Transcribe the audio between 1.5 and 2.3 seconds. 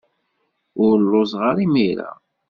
imir-a.